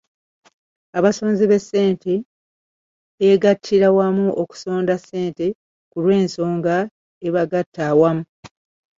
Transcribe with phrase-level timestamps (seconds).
[0.97, 2.13] Abasonzi ba ssente
[3.17, 5.47] beegattira wamu okusonda ssente
[5.89, 6.75] ku lw'ensonga
[7.27, 8.23] ebagatta awamu.